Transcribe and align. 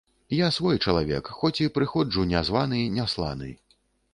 Я 0.35 0.45
свой 0.55 0.79
чалавек, 0.87 1.29
хоць 1.41 1.53
і 1.65 1.69
прыходжу 1.75 2.27
не 2.35 2.41
званы, 2.51 2.81
не 2.97 3.05
сланы. 3.15 3.51